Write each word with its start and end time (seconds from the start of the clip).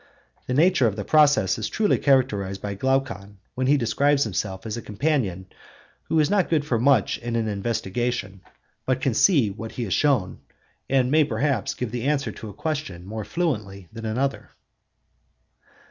The 0.47 0.55
nature 0.55 0.87
of 0.87 0.95
the 0.95 1.05
process 1.05 1.59
is 1.59 1.69
truly 1.69 1.99
characterized 1.99 2.59
by 2.59 2.73
Glaucon, 2.73 3.37
when 3.53 3.67
he 3.67 3.77
describes 3.77 4.23
himself 4.23 4.65
as 4.65 4.75
a 4.75 4.81
companion 4.81 5.45
who 6.07 6.19
is 6.19 6.27
not 6.27 6.49
good 6.49 6.65
for 6.65 6.79
much 6.79 7.19
in 7.19 7.35
an 7.35 7.47
investigation, 7.47 8.41
but 8.87 8.99
can 8.99 9.13
see 9.13 9.51
what 9.51 9.73
he 9.73 9.85
is 9.85 9.93
shown, 9.93 10.39
and 10.89 11.11
may, 11.11 11.23
perhaps, 11.23 11.75
give 11.75 11.91
the 11.91 12.05
answer 12.05 12.31
to 12.31 12.49
a 12.49 12.53
question 12.55 13.05
more 13.05 13.23
fluently 13.23 13.89
than 13.93 14.07
another. 14.07 14.49